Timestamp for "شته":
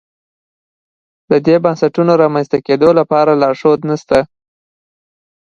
4.01-4.19